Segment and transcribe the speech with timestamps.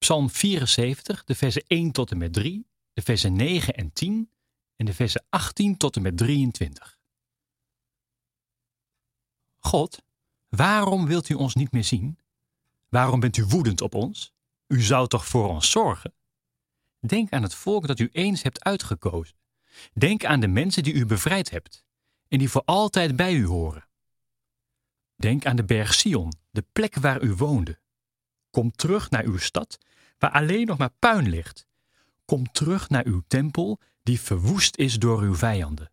[0.00, 4.30] Psalm 74, de versen 1 tot en met 3, de versen 9 en 10
[4.76, 6.98] en de versen 18 tot en met 23.
[9.58, 10.02] God,
[10.48, 12.18] waarom wilt u ons niet meer zien?
[12.88, 14.32] Waarom bent u woedend op ons?
[14.66, 16.14] U zou toch voor ons zorgen?
[16.98, 19.36] Denk aan het volk dat u eens hebt uitgekozen.
[19.92, 21.84] Denk aan de mensen die u bevrijd hebt
[22.28, 23.88] en die voor altijd bij u horen.
[25.16, 27.78] Denk aan de berg Sion, de plek waar u woonde.
[28.50, 29.78] Kom terug naar uw stad,
[30.18, 31.66] waar alleen nog maar puin ligt.
[32.24, 35.90] Kom terug naar uw tempel, die verwoest is door uw vijanden.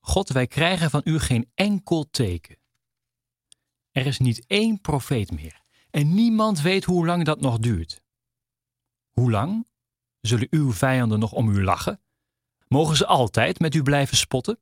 [0.00, 2.58] God, wij krijgen van u geen enkel teken.
[3.90, 8.02] Er is niet één profeet meer en niemand weet hoe lang dat nog duurt.
[9.10, 9.66] Hoe lang?
[10.20, 12.00] Zullen uw vijanden nog om u lachen?
[12.68, 14.58] Mogen ze altijd met u blijven spotten?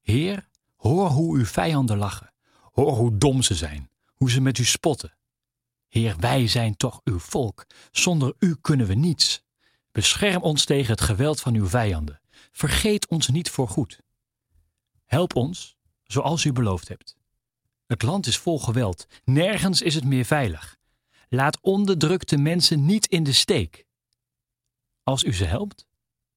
[0.00, 2.32] Heer, hoor hoe uw vijanden lachen.
[2.72, 5.16] Hoor hoe dom ze zijn, hoe ze met u spotten.
[5.88, 7.66] Heer, wij zijn toch uw volk.
[7.90, 9.44] Zonder u kunnen we niets.
[9.92, 12.20] Bescherm ons tegen het geweld van uw vijanden.
[12.52, 14.00] Vergeet ons niet voor goed.
[15.04, 17.16] Help ons, zoals u beloofd hebt.
[17.86, 20.76] Het land is vol geweld, nergens is het meer veilig.
[21.28, 23.86] Laat onderdrukte mensen niet in de steek.
[25.02, 25.86] Als u ze helpt,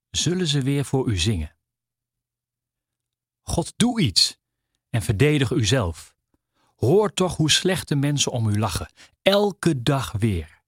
[0.10, 1.56] zullen ze weer voor u zingen.
[3.42, 4.38] God, doe iets
[4.90, 6.16] en verdedig uzelf.
[6.80, 8.88] Hoor toch hoe slechte mensen om u lachen,
[9.22, 10.62] elke dag weer.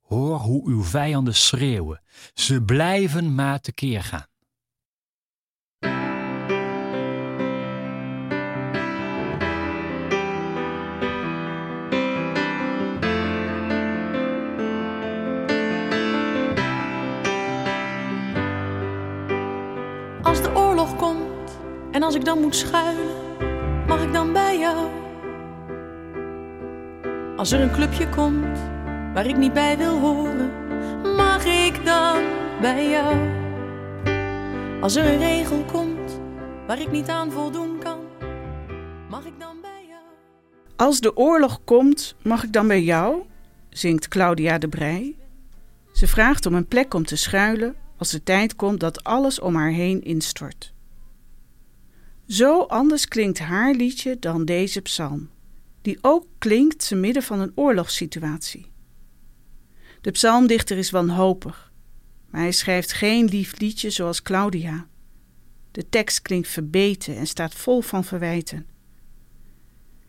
[0.00, 2.02] Hoor hoe uw vijanden schreeuwen,
[2.34, 4.26] ze blijven maar tekeer gaan.
[20.22, 21.58] Als de oorlog komt
[21.92, 25.07] en als ik dan moet schuilen, mag ik dan bij jou?
[27.38, 28.58] Als er een clubje komt
[29.14, 30.50] waar ik niet bij wil horen,
[31.16, 32.22] mag ik dan
[32.60, 33.16] bij jou?
[34.80, 36.20] Als er een regel komt
[36.66, 37.98] waar ik niet aan voldoen kan,
[39.08, 40.02] mag ik dan bij jou?
[40.76, 43.22] Als de oorlog komt, mag ik dan bij jou?
[43.70, 45.16] zingt Claudia de Brij.
[45.92, 49.54] Ze vraagt om een plek om te schuilen als de tijd komt dat alles om
[49.54, 50.72] haar heen instort.
[52.26, 55.30] Zo anders klinkt haar liedje dan deze psalm,
[55.82, 58.70] die ook klinkt te midden van een oorlogssituatie.
[60.00, 61.72] De psalmdichter is wanhopig,
[62.30, 64.86] maar hij schrijft geen lief liedje zoals Claudia.
[65.70, 68.66] De tekst klinkt verbeten en staat vol van verwijten.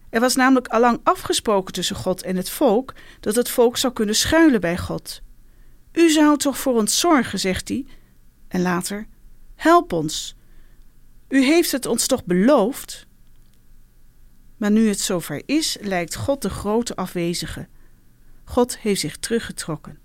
[0.09, 4.16] Er was namelijk allang afgesproken tussen God en het volk dat het volk zou kunnen
[4.16, 5.22] schuilen bij God.
[5.91, 7.86] U zou toch voor ons zorgen, zegt hij.
[8.47, 9.07] En later:
[9.56, 10.36] Help ons.
[11.28, 13.07] U heeft het ons toch beloofd?
[14.59, 17.68] Maar nu het zover is, lijkt God de grote afwezige.
[18.44, 20.00] God heeft zich teruggetrokken.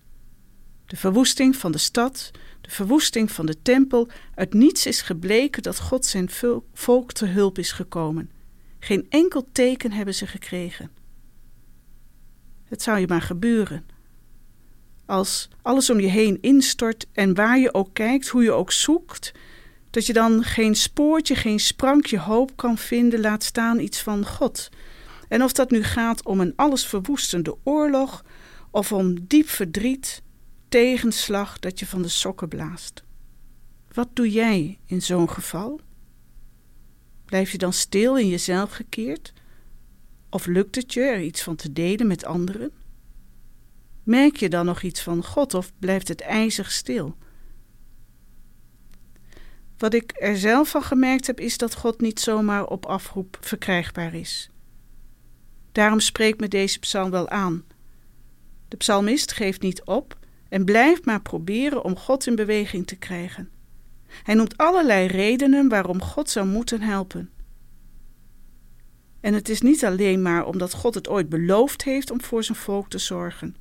[0.87, 5.81] De verwoesting van de stad, de verwoesting van de tempel, uit niets is gebleken dat
[5.81, 6.31] God zijn
[6.73, 8.31] volk te hulp is gekomen.
[8.79, 10.91] Geen enkel teken hebben ze gekregen.
[12.65, 13.87] Het zou je maar gebeuren.
[15.07, 19.33] Als alles om je heen instort en waar je ook kijkt, hoe je ook zoekt,
[19.95, 24.69] dat je dan geen spoortje, geen sprankje hoop kan vinden, laat staan iets van God.
[25.29, 28.25] En of dat nu gaat om een alles verwoestende oorlog
[28.71, 30.23] of om diep verdriet,
[30.69, 33.03] tegenslag dat je van de sokken blaast.
[33.93, 35.81] Wat doe jij in zo'n geval?
[37.25, 39.33] Blijf je dan stil in jezelf gekeerd?
[40.31, 42.73] Of lukt het je er iets van te delen met anderen?
[44.03, 47.17] Merk je dan nog iets van God of blijft het ijzig stil?
[49.79, 54.15] Wat ik er zelf van gemerkt heb, is dat God niet zomaar op afroep verkrijgbaar
[54.15, 54.51] is.
[55.73, 57.65] Daarom spreekt me deze psalm wel aan.
[58.69, 60.19] De psalmist geeft niet op
[60.49, 63.51] en blijft maar proberen om God in beweging te krijgen.
[64.07, 67.31] Hij noemt allerlei redenen waarom God zou moeten helpen.
[69.21, 72.59] En het is niet alleen maar omdat God het ooit beloofd heeft om voor zijn
[72.59, 73.57] volk te zorgen.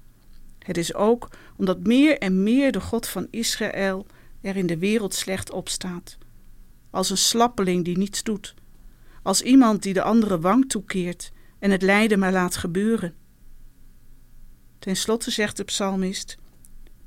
[0.59, 4.05] Het is ook omdat meer en meer de God van Israël
[4.43, 6.17] er in de wereld slecht op staat.
[6.89, 8.53] Als een slappeling die niets doet.
[9.23, 13.15] Als iemand die de andere wang toekeert en het lijden maar laat gebeuren.
[14.79, 16.37] Ten slotte zegt de psalmist: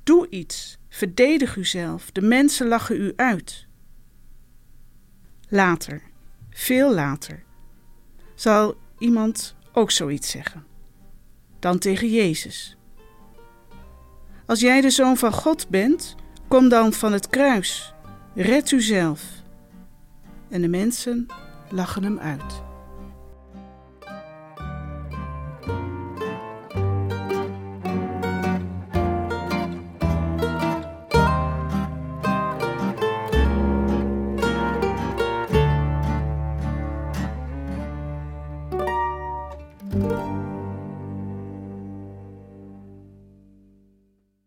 [0.03, 3.67] Doe iets, verdedig uzelf, de mensen lachen u uit.
[5.49, 6.03] Later,
[6.51, 7.45] veel later,
[8.35, 10.67] zal iemand ook zoiets zeggen.
[11.59, 12.77] Dan tegen Jezus.
[14.47, 16.15] Als jij de zoon van God bent,
[16.57, 17.95] kom dan van het kruis,
[18.35, 19.23] red uzelf.
[20.49, 21.27] En de mensen
[21.71, 22.63] lachen hem uit.